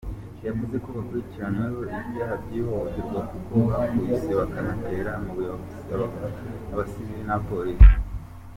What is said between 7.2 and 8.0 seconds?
n’abapolisi.